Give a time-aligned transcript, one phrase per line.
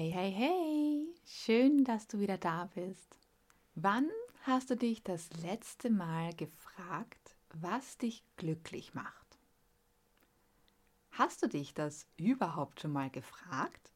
[0.00, 3.18] Hey, hey, hey, schön, dass du wieder da bist.
[3.74, 4.08] Wann
[4.42, 9.38] hast du dich das letzte Mal gefragt, was dich glücklich macht?
[11.10, 13.90] Hast du dich das überhaupt schon mal gefragt?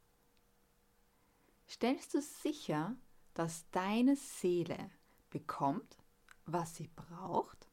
[1.69, 2.97] Stellst du sicher,
[3.35, 4.91] dass deine Seele
[5.31, 5.99] bekommt,
[6.47, 7.69] was sie braucht?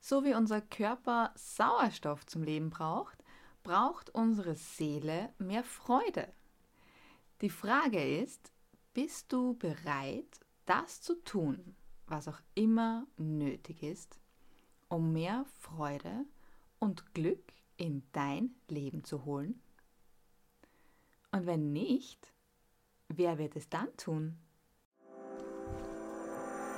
[0.00, 3.22] So wie unser Körper Sauerstoff zum Leben braucht,
[3.66, 6.32] braucht unsere Seele mehr Freude.
[7.40, 8.52] Die Frage ist,
[8.94, 11.74] bist du bereit, das zu tun,
[12.06, 14.20] was auch immer nötig ist,
[14.86, 16.26] um mehr Freude
[16.78, 19.60] und Glück in dein Leben zu holen?
[21.32, 22.32] Und wenn nicht,
[23.08, 24.38] wer wird es dann tun?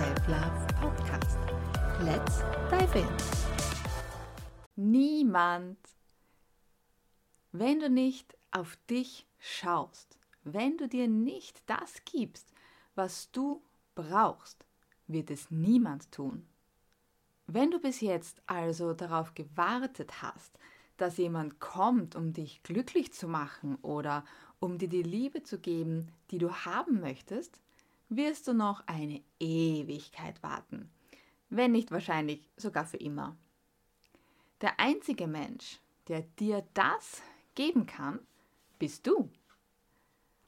[0.00, 1.38] Self-Love Podcast.
[2.02, 3.06] Let's dive in.
[4.74, 5.76] Niemand,
[7.52, 12.50] wenn du nicht auf dich schaust, wenn du dir nicht das gibst,
[12.94, 13.60] was du
[13.94, 14.64] brauchst,
[15.06, 16.46] wird es niemand tun.
[17.46, 20.58] Wenn du bis jetzt also darauf gewartet hast,
[20.96, 24.24] dass jemand kommt, um dich glücklich zu machen oder
[24.60, 27.60] um dir die Liebe zu geben, die du haben möchtest,
[28.10, 30.90] wirst du noch eine Ewigkeit warten,
[31.48, 33.36] wenn nicht wahrscheinlich sogar für immer.
[34.60, 37.22] Der einzige Mensch, der dir das
[37.54, 38.18] geben kann,
[38.78, 39.30] bist du.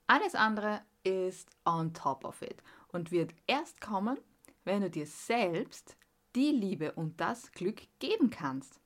[0.07, 4.19] Alles andere ist on top of it und wird erst kommen,
[4.65, 5.97] wenn du dir selbst
[6.35, 8.81] die Liebe und das Glück geben kannst.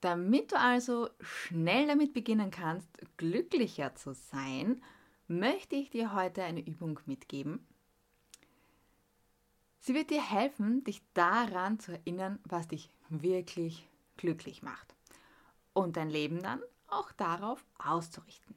[0.00, 4.82] Damit du also schnell damit beginnen kannst, glücklicher zu sein,
[5.26, 7.66] möchte ich dir heute eine Übung mitgeben,
[9.86, 14.96] Sie wird dir helfen, dich daran zu erinnern, was dich wirklich glücklich macht
[15.74, 18.56] und dein Leben dann auch darauf auszurichten.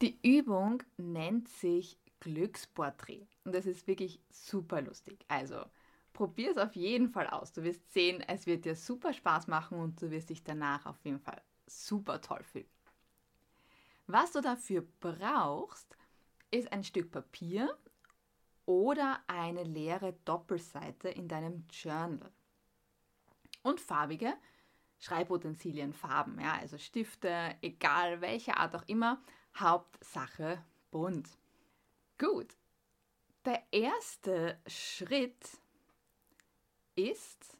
[0.00, 5.22] Die Übung nennt sich Glücksporträt und das ist wirklich super lustig.
[5.28, 5.66] Also
[6.14, 7.52] probier es auf jeden Fall aus.
[7.52, 10.96] Du wirst sehen, es wird dir super Spaß machen und du wirst dich danach auf
[11.04, 12.70] jeden Fall super toll fühlen.
[14.06, 15.94] Was du dafür brauchst,
[16.50, 17.76] ist ein Stück Papier
[18.68, 22.30] oder eine leere Doppelseite in deinem Journal.
[23.62, 24.34] Und farbige
[24.98, 29.22] Schreibutensilien, Farben, ja, also Stifte, egal welche Art auch immer,
[29.56, 31.30] Hauptsache bunt.
[32.18, 32.58] Gut,
[33.46, 35.56] der erste Schritt
[36.94, 37.56] ist,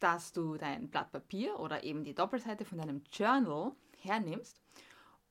[0.00, 4.60] dass du dein Blatt Papier oder eben die Doppelseite von deinem Journal hernimmst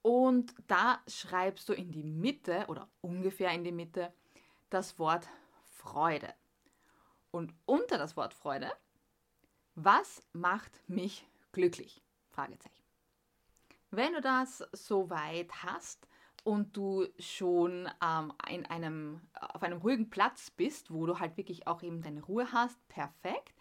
[0.01, 4.13] und da schreibst du in die Mitte oder ungefähr in die Mitte
[4.73, 5.29] das Wort
[5.65, 6.33] Freude.
[7.31, 8.71] Und unter das Wort Freude,
[9.75, 12.01] was macht mich glücklich?
[12.31, 12.83] Fragezeichen.
[13.91, 16.07] Wenn du das soweit hast
[16.43, 21.67] und du schon ähm, in einem, auf einem ruhigen Platz bist, wo du halt wirklich
[21.67, 23.53] auch eben deine Ruhe hast, perfekt.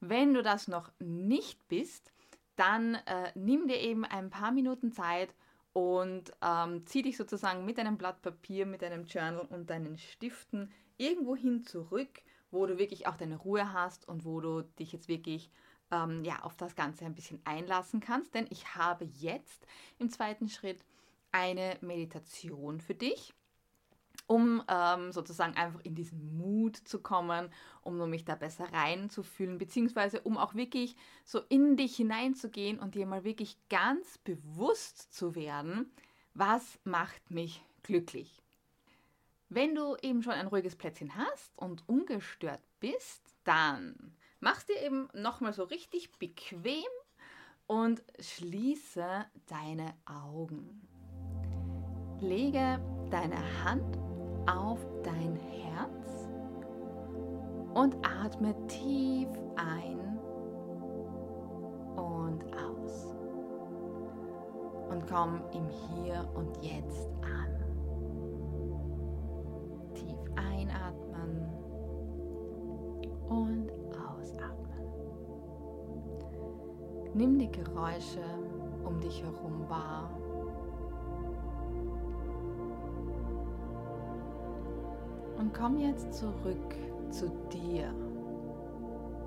[0.00, 2.12] Wenn du das noch nicht bist,
[2.56, 5.34] dann äh, nimm dir eben ein paar Minuten Zeit
[5.72, 10.70] und ähm, zieh dich sozusagen mit einem Blatt Papier, mit deinem Journal und deinen Stiften
[10.96, 15.50] irgendwohin zurück, wo du wirklich auch deine Ruhe hast und wo du dich jetzt wirklich
[15.90, 18.34] ähm, ja, auf das Ganze ein bisschen einlassen kannst.
[18.34, 19.66] Denn ich habe jetzt
[19.98, 20.84] im zweiten Schritt
[21.32, 23.32] eine Meditation für dich
[24.30, 27.52] um ähm, sozusagen einfach in diesen Mut zu kommen,
[27.82, 33.06] um mich da besser reinzufühlen, beziehungsweise um auch wirklich so in dich hineinzugehen und dir
[33.06, 35.90] mal wirklich ganz bewusst zu werden,
[36.32, 38.40] was macht mich glücklich.
[39.48, 45.08] Wenn du eben schon ein ruhiges Plätzchen hast und ungestört bist, dann machst dir eben
[45.12, 46.84] nochmal so richtig bequem
[47.66, 50.86] und schließe deine Augen.
[52.20, 52.80] Lege
[53.10, 53.99] deine Hand
[54.50, 56.28] auf dein Herz
[57.74, 60.18] und atme tief ein
[61.96, 63.14] und aus.
[64.90, 67.54] Und komm im Hier und Jetzt an.
[69.94, 71.48] Tief einatmen
[73.28, 74.86] und ausatmen.
[77.14, 78.24] Nimm die Geräusche
[78.84, 80.10] um dich herum wahr
[85.50, 86.76] Und komm jetzt zurück
[87.10, 87.92] zu dir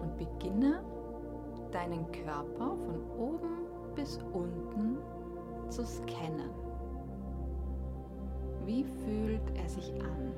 [0.01, 0.81] und beginne
[1.69, 4.99] deinen Körper von oben bis unten
[5.67, 6.49] zu scannen.
[8.65, 10.31] Wie fühlt er sich an?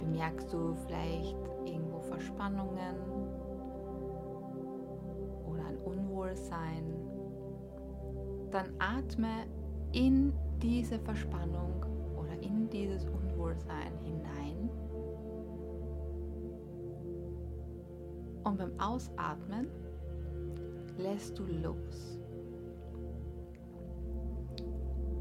[0.00, 2.96] Bemerkst du vielleicht irgendwo Verspannungen
[5.48, 6.82] oder ein Unwohlsein?
[8.50, 9.46] Dann atme
[9.92, 11.89] in diese Verspannung
[12.72, 14.70] dieses Unwohlsein hinein.
[18.44, 19.68] Und beim Ausatmen
[20.98, 22.18] lässt du los.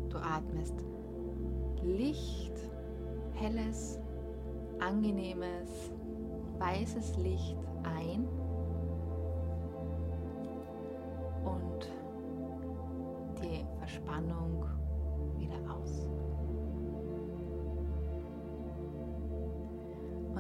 [0.10, 0.76] Du atmest
[1.84, 2.54] Licht,
[3.34, 4.00] helles,
[4.80, 5.92] angenehmes,
[6.58, 8.28] weißes Licht ein
[11.44, 11.92] und
[13.42, 14.66] die Verspannung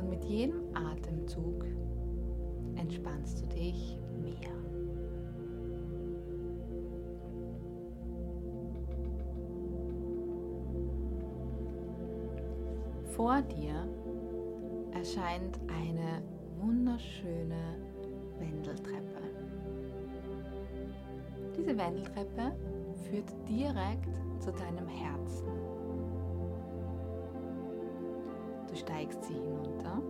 [0.09, 1.65] Mit jedem Atemzug
[2.75, 4.50] entspannst du dich mehr.
[13.15, 13.88] Vor dir
[14.94, 16.23] erscheint eine
[16.59, 17.75] wunderschöne
[18.39, 19.19] Wendeltreppe.
[21.56, 22.56] Diese Wendeltreppe
[23.07, 25.79] führt direkt zu deinem Herzen.
[28.69, 30.01] Du steigst sie hinunter.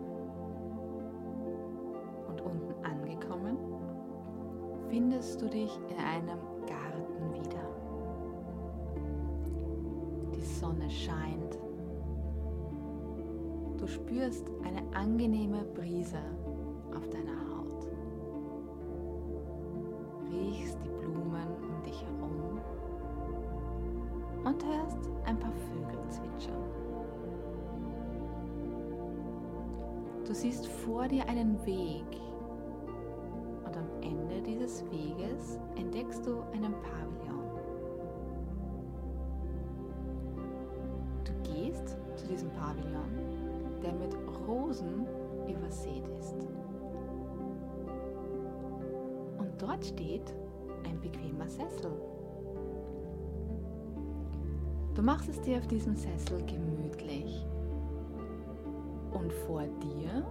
[2.28, 3.58] Und unten angekommen
[4.90, 7.64] findest du dich in einem Garten wieder.
[10.36, 11.58] Die Sonne scheint.
[13.78, 16.20] Du spürst eine angenehme Brise
[30.30, 32.06] Du siehst vor dir einen Weg
[33.66, 37.50] und am Ende dieses Weges entdeckst du einen Pavillon.
[41.26, 43.10] Du gehst zu diesem Pavillon
[43.82, 44.16] der mit
[44.48, 45.08] Rosen
[45.48, 46.36] übersät ist.
[49.40, 50.32] Und dort steht
[50.86, 51.92] ein bequemer Sessel.
[54.94, 57.49] Du machst es dir auf diesem Sessel gemütlich.
[59.20, 60.26] Und vor dir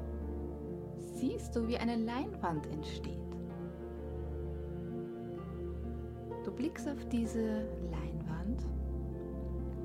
[0.99, 3.15] siehst du, wie eine Leinwand entsteht.
[6.45, 8.67] Du blickst auf diese Leinwand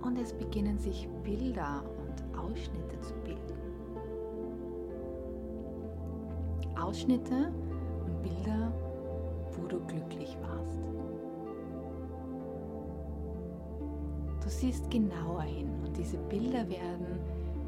[0.04, 3.40] und es beginnen sich Bilder und Ausschnitte zu bilden.
[6.80, 7.52] Ausschnitte
[8.06, 8.74] und Bilder,
[9.52, 10.80] wo du glücklich warst.
[14.42, 17.20] Du siehst genauer hin und diese Bilder werden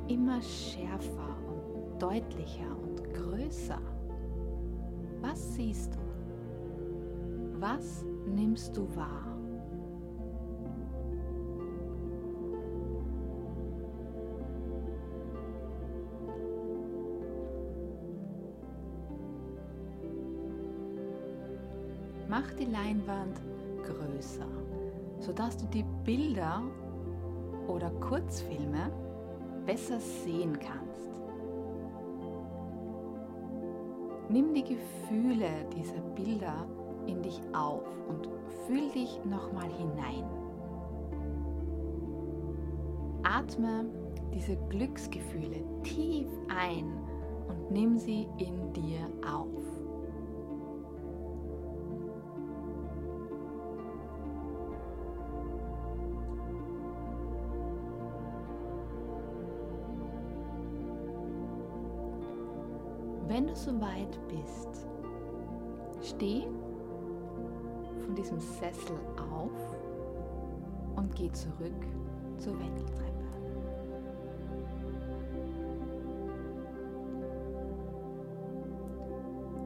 [0.07, 3.81] immer schärfer und deutlicher und größer.
[5.21, 5.99] Was siehst du?
[7.59, 9.35] Was nimmst du wahr?
[22.27, 23.39] Mach die Leinwand
[23.83, 24.47] größer,
[25.19, 26.61] sodass du die Bilder
[27.67, 28.91] oder Kurzfilme
[29.65, 30.85] besser sehen kannst.
[34.29, 36.67] Nimm die Gefühle dieser Bilder
[37.05, 38.27] in dich auf und
[38.65, 40.25] fühl dich nochmal hinein.
[43.23, 43.85] Atme
[44.33, 46.91] diese Glücksgefühle tief ein
[47.47, 49.74] und nimm sie in dir auf.
[63.55, 64.87] Soweit bist,
[66.01, 66.43] steh
[68.03, 68.97] von diesem Sessel
[69.31, 69.51] auf
[70.95, 71.85] und geh zurück
[72.37, 73.05] zur Wendeltreppe.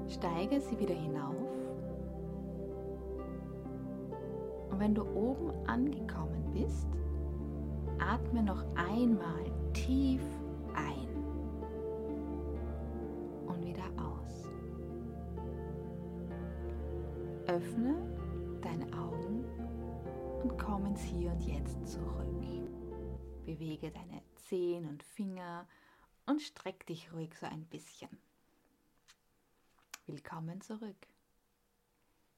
[0.08, 1.36] Steige sie wieder hinauf
[4.72, 6.88] und wenn du oben angekommen bist,
[8.00, 10.22] atme noch einmal tief
[21.00, 22.44] ins Hier und Jetzt zurück.
[23.46, 25.68] Bewege deine Zehen und Finger
[26.26, 28.10] und streck dich ruhig so ein bisschen.
[30.08, 31.08] Willkommen zurück.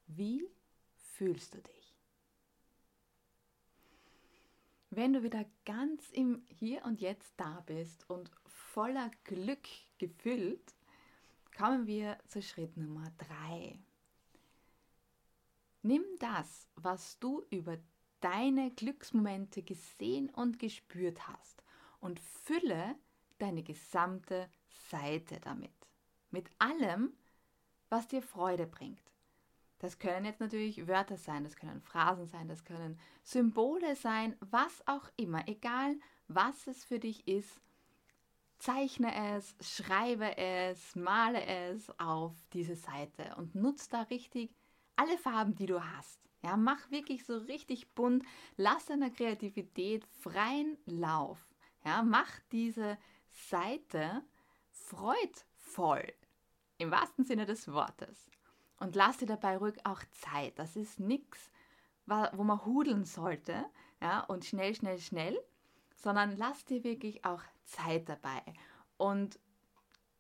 [0.08, 0.48] Wie
[0.96, 1.96] fühlst du dich?
[4.90, 10.76] Wenn du wieder ganz im Hier und Jetzt da bist und voller Glück gefüllt,
[11.58, 13.80] kommen wir zu Schritt Nummer 3.
[15.84, 17.78] Nimm das, was du über
[18.22, 21.64] deine Glücksmomente gesehen und gespürt hast
[22.00, 22.96] und fülle
[23.40, 24.50] deine gesamte
[24.90, 25.72] Seite damit.
[26.30, 27.14] Mit allem,
[27.90, 29.12] was dir Freude bringt.
[29.80, 34.88] Das können jetzt natürlich Wörter sein, das können Phrasen sein, das können Symbole sein, was
[34.88, 37.62] auch immer, egal was es für dich ist.
[38.60, 44.56] Zeichne es, schreibe es, male es auf diese Seite und nutze da richtig
[44.96, 46.31] alle Farben, die du hast.
[46.44, 48.24] Ja, mach wirklich so richtig bunt,
[48.58, 51.40] lass deiner Kreativität freien Lauf.
[51.86, 52.98] Ja, mach diese
[53.30, 54.24] Seite
[54.72, 56.14] freudvoll,
[56.78, 58.30] im wahrsten Sinne des Wortes.
[58.78, 60.58] Und lass dir dabei ruhig auch Zeit.
[60.58, 61.52] Das ist nichts,
[62.06, 63.66] wo man hudeln sollte
[64.02, 65.40] ja, und schnell, schnell, schnell,
[65.96, 68.42] sondern lass dir wirklich auch Zeit dabei.
[68.98, 69.40] Und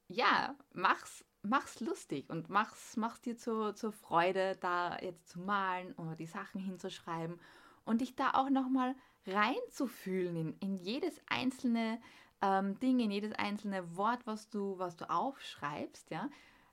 [0.07, 5.93] ja, mach's, mach's lustig und mach's, mach's dir zur, zur Freude, da jetzt zu malen
[5.93, 7.39] oder die Sachen hinzuschreiben
[7.85, 8.95] und dich da auch nochmal
[9.25, 11.99] reinzufühlen in, in jedes einzelne
[12.41, 16.29] ähm, Ding, in jedes einzelne Wort, was du, was du aufschreibst, ja.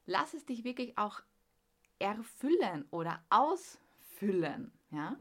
[0.06, 1.20] Lass es dich wirklich auch
[1.98, 5.16] erfüllen oder ausfüllen, ja?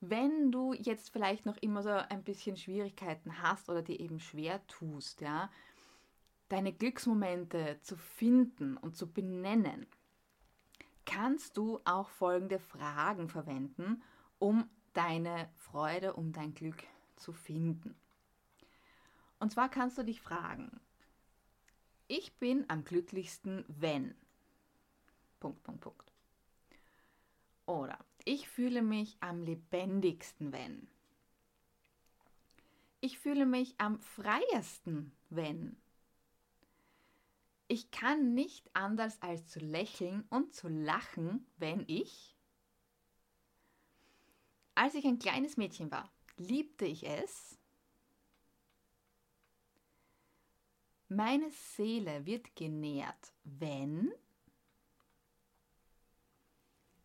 [0.00, 4.64] Wenn du jetzt vielleicht noch immer so ein bisschen Schwierigkeiten hast oder dir eben schwer
[4.66, 5.50] tust, ja,
[6.48, 9.86] deine Glücksmomente zu finden und zu benennen,
[11.04, 14.02] kannst du auch folgende Fragen verwenden,
[14.38, 16.82] um deine Freude, um dein Glück
[17.16, 17.96] zu finden.
[19.38, 20.80] Und zwar kannst du dich fragen,
[22.08, 24.14] ich bin am glücklichsten, wenn.
[25.40, 26.12] Punkt, Punkt, Punkt.
[27.66, 30.88] Oder ich fühle mich am lebendigsten, wenn.
[33.00, 35.76] Ich fühle mich am freiesten, wenn.
[37.68, 42.36] Ich kann nicht anders als zu lächeln und zu lachen, wenn ich.
[44.74, 47.58] Als ich ein kleines Mädchen war, liebte ich es,
[51.08, 54.12] Meine Seele wird genährt, wenn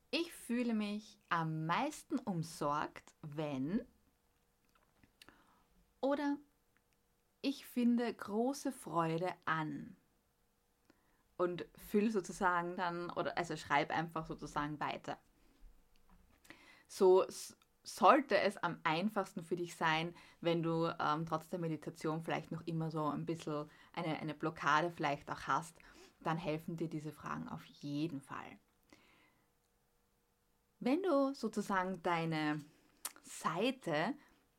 [0.09, 3.85] ich fühle mich am meisten umsorgt, wenn
[6.01, 6.35] oder
[7.43, 9.95] ich finde große Freude an
[11.41, 15.17] und fülle sozusagen dann oder also schreibe einfach sozusagen weiter.
[16.87, 17.25] So
[17.83, 22.61] sollte es am einfachsten für dich sein, wenn du ähm, trotz der Meditation vielleicht noch
[22.67, 25.75] immer so ein bisschen eine, eine Blockade vielleicht auch hast,
[26.19, 28.59] dann helfen dir diese Fragen auf jeden Fall.
[30.79, 32.63] Wenn du sozusagen deine
[33.23, 34.13] Seite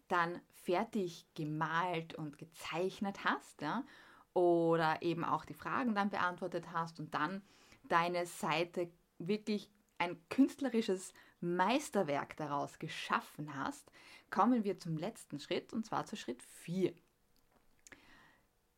[0.08, 3.84] dann fertig gemalt und gezeichnet hast, ja,
[4.34, 7.42] oder eben auch die Fragen dann beantwortet hast und dann
[7.84, 13.90] deine Seite wirklich ein künstlerisches Meisterwerk daraus geschaffen hast,
[14.30, 16.94] kommen wir zum letzten Schritt und zwar zu Schritt 4.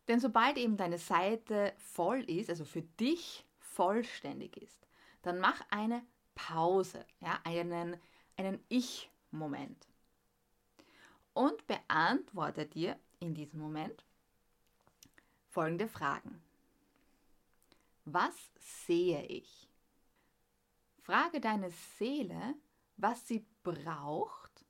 [0.08, 4.86] Denn sobald eben deine Seite voll ist, also für dich vollständig ist,
[5.22, 6.02] dann mach eine
[6.34, 7.96] Pause, ja, einen,
[8.36, 9.88] einen Ich-Moment.
[11.32, 14.04] Und beantworte dir in diesem Moment
[15.54, 16.42] folgende Fragen.
[18.04, 19.70] Was sehe ich?
[21.00, 22.54] Frage deine Seele,
[22.96, 24.64] was sie braucht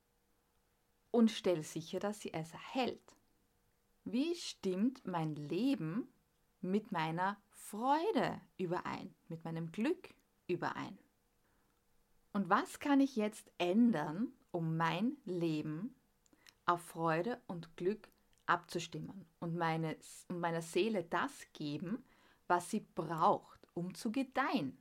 [1.09, 3.01] und stell sicher, dass sie es erhält.
[4.03, 6.07] Wie stimmt mein Leben
[6.61, 10.13] mit meiner Freude überein, mit meinem Glück
[10.47, 10.99] überein?
[12.31, 15.95] Und was kann ich jetzt ändern, um mein Leben
[16.67, 18.07] auf Freude und Glück
[18.47, 19.97] abzustimmen und, meine,
[20.29, 22.03] und meiner Seele das geben,
[22.47, 24.77] was sie braucht, um zu gedeihen?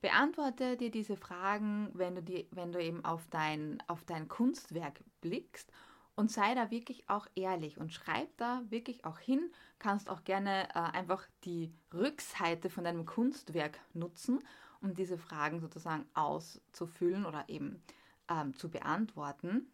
[0.00, 5.00] Beantworte dir diese Fragen, wenn du, die, wenn du eben auf dein, auf dein Kunstwerk
[5.20, 5.70] blickst
[6.14, 9.50] und sei da wirklich auch ehrlich und schreib da wirklich auch hin.
[9.78, 14.40] Kannst auch gerne äh, einfach die Rückseite von deinem Kunstwerk nutzen,
[14.80, 17.82] um diese Fragen sozusagen auszufüllen oder eben
[18.28, 19.70] ähm, zu beantworten.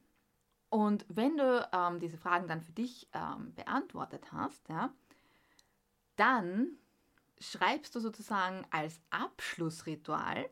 [0.77, 4.93] Und wenn du ähm, diese Fragen dann für dich ähm, beantwortet hast, ja,
[6.17, 6.69] dann
[7.41, 10.51] schreibst du sozusagen als Abschlussritual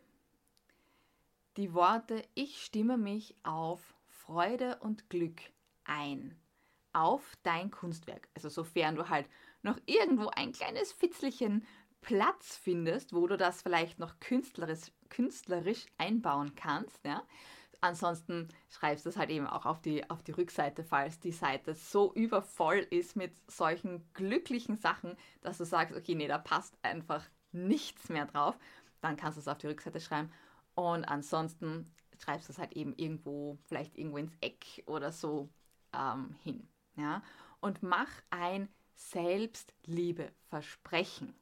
[1.58, 5.42] die Worte Ich stimme mich auf Freude und Glück
[5.84, 6.34] ein.
[6.94, 8.30] Auf dein Kunstwerk.
[8.32, 9.28] Also sofern du halt
[9.60, 11.66] noch irgendwo ein kleines Fitzelchen
[12.00, 17.04] Platz findest, wo du das vielleicht noch künstlerisch, künstlerisch einbauen kannst.
[17.04, 17.24] Ja?
[17.84, 21.74] Ansonsten schreibst du es halt eben auch auf die, auf die Rückseite, falls die Seite
[21.74, 27.24] so übervoll ist mit solchen glücklichen Sachen, dass du sagst, okay, nee, da passt einfach
[27.52, 28.58] nichts mehr drauf.
[29.00, 30.32] Dann kannst du es auf die Rückseite schreiben.
[30.74, 35.50] Und ansonsten schreibst du es halt eben irgendwo, vielleicht irgendwo ins Eck oder so
[35.92, 36.66] ähm, hin.
[36.96, 37.22] Ja?
[37.60, 41.34] Und mach ein Selbstliebeversprechen.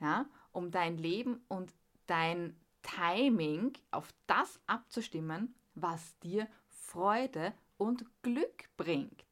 [0.00, 0.26] Ja?
[0.50, 1.74] Um dein Leben und
[2.06, 9.24] dein Timing auf das abzustimmen, was dir Freude und Glück bringt.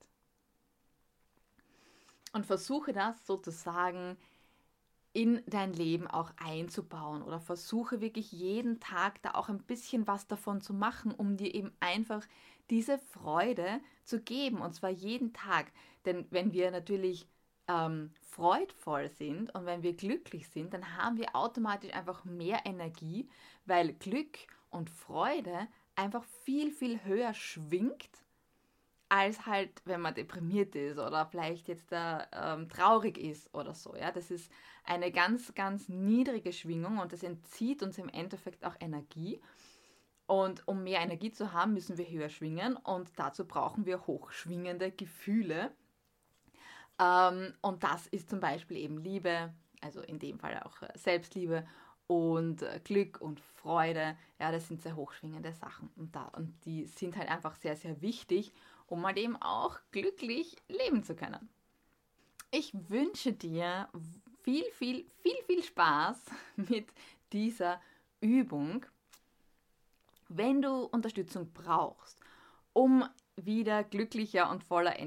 [2.32, 4.16] Und versuche das sozusagen
[5.12, 10.28] in dein Leben auch einzubauen oder versuche wirklich jeden Tag da auch ein bisschen was
[10.28, 12.24] davon zu machen, um dir eben einfach
[12.70, 15.72] diese Freude zu geben und zwar jeden Tag.
[16.04, 17.26] Denn wenn wir natürlich
[17.70, 23.28] ähm, freudvoll sind und wenn wir glücklich sind, dann haben wir automatisch einfach mehr Energie,
[23.66, 24.38] weil Glück
[24.70, 28.08] und Freude einfach viel, viel höher schwingt,
[29.08, 33.96] als halt, wenn man deprimiert ist oder vielleicht jetzt da ähm, traurig ist oder so.
[33.96, 34.12] Ja?
[34.12, 34.50] Das ist
[34.84, 39.40] eine ganz, ganz niedrige Schwingung und das entzieht uns im Endeffekt auch Energie.
[40.26, 44.92] Und um mehr Energie zu haben, müssen wir höher schwingen und dazu brauchen wir hochschwingende
[44.92, 45.72] Gefühle.
[47.00, 51.66] Ähm, und das ist zum Beispiel eben Liebe, also in dem Fall auch äh, Selbstliebe
[52.06, 54.16] und äh, Glück und Freude.
[54.38, 55.90] Ja, das sind sehr hochschwingende Sachen.
[55.96, 58.52] Und, da, und die sind halt einfach sehr, sehr wichtig,
[58.86, 61.48] um halt eben auch glücklich leben zu können.
[62.50, 63.88] Ich wünsche dir
[64.42, 66.18] viel, viel, viel, viel Spaß
[66.56, 66.88] mit
[67.32, 67.80] dieser
[68.20, 68.84] Übung.
[70.28, 72.18] Wenn du Unterstützung brauchst,
[72.72, 74.98] um wieder glücklicher und voller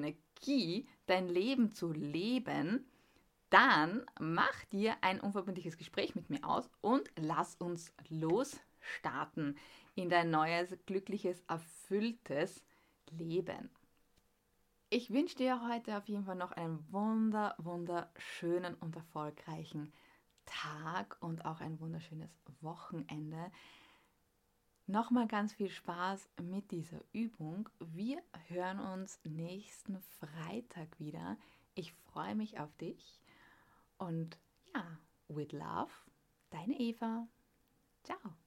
[0.43, 2.85] Energie dein Leben zu leben,
[3.49, 9.57] dann mach dir ein unverbindliches Gespräch mit mir aus und lass uns losstarten
[9.95, 12.63] in dein neues, glückliches, erfülltes
[13.11, 13.69] Leben.
[14.89, 19.91] Ich wünsche dir heute auf jeden Fall noch einen wunder, wunderschönen und erfolgreichen
[20.45, 23.51] Tag und auch ein wunderschönes Wochenende.
[24.85, 27.69] Nochmal ganz viel Spaß mit dieser Übung.
[27.79, 31.37] Wir hören uns nächsten Freitag wieder.
[31.73, 33.21] Ich freue mich auf dich.
[33.97, 34.37] Und
[34.73, 35.91] ja, with love,
[36.49, 37.27] deine Eva.
[38.03, 38.42] Ciao.